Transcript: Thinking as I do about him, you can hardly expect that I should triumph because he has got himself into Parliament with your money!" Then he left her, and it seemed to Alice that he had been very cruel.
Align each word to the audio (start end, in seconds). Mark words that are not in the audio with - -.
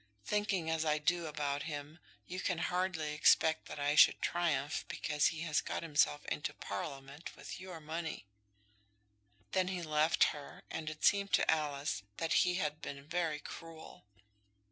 Thinking 0.25 0.67
as 0.67 0.83
I 0.83 0.97
do 0.97 1.27
about 1.27 1.61
him, 1.61 1.99
you 2.25 2.39
can 2.39 2.57
hardly 2.57 3.13
expect 3.13 3.67
that 3.67 3.77
I 3.79 3.93
should 3.93 4.19
triumph 4.19 4.83
because 4.87 5.27
he 5.27 5.41
has 5.41 5.61
got 5.61 5.83
himself 5.83 6.25
into 6.25 6.55
Parliament 6.55 7.35
with 7.35 7.59
your 7.59 7.79
money!" 7.79 8.25
Then 9.51 9.67
he 9.67 9.83
left 9.83 10.23
her, 10.33 10.63
and 10.71 10.89
it 10.89 11.05
seemed 11.05 11.33
to 11.33 11.51
Alice 11.51 12.01
that 12.17 12.33
he 12.41 12.55
had 12.55 12.81
been 12.81 13.07
very 13.07 13.39
cruel. 13.41 14.05